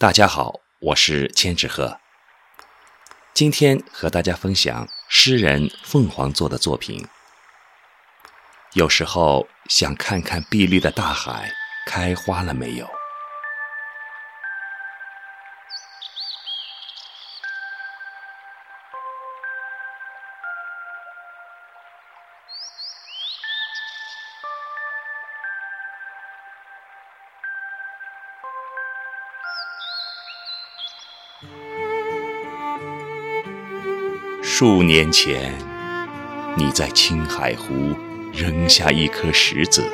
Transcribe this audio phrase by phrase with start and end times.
[0.00, 1.98] 大家好，我是千纸鹤。
[3.34, 7.04] 今天和大家分享诗人凤凰作的作品。
[8.74, 11.50] 有时候想看看碧绿的大海
[11.84, 12.88] 开花了没有。
[34.42, 35.54] 数年前，
[36.56, 37.94] 你在青海湖
[38.32, 39.88] 扔下一颗石子，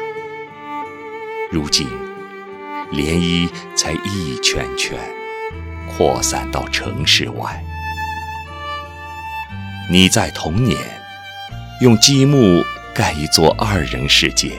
[1.51, 1.87] 如今
[2.91, 4.99] 涟漪才一圈圈
[5.87, 7.63] 扩散到城市外。
[9.91, 10.79] 你在童年
[11.83, 12.65] 用积木
[12.95, 14.57] 盖一座二人世界，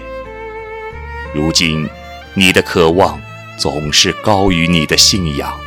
[1.34, 1.90] 如今
[2.36, 3.20] 你的渴望
[3.58, 5.65] 总是高于你的信仰。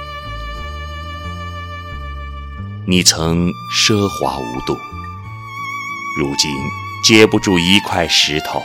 [2.91, 4.75] 你曾奢华无度，
[6.17, 6.50] 如今
[7.05, 8.62] 接不住一块石头。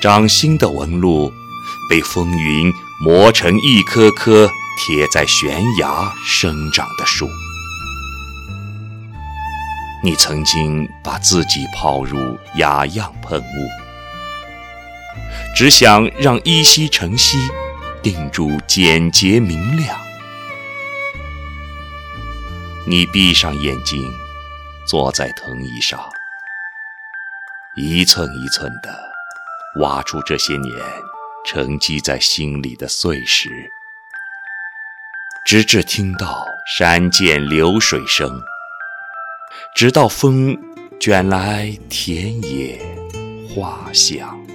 [0.00, 1.32] 掌心的纹路
[1.90, 7.28] 被风云磨成一棵棵贴在悬崖生长的树。
[10.04, 13.68] 你曾经把自己泡入雅漾喷雾，
[15.56, 17.38] 只想让依稀晨曦
[18.00, 19.98] 定住简洁明亮。
[22.90, 24.10] 你闭上眼睛，
[24.86, 26.00] 坐在藤椅上，
[27.76, 28.88] 一寸一寸地
[29.80, 30.74] 挖出这些年
[31.44, 33.50] 沉积在心里的碎石，
[35.44, 36.46] 直至听到
[36.78, 38.42] 山涧流水声，
[39.74, 40.56] 直到风
[40.98, 42.80] 卷来田野
[43.54, 44.47] 花香。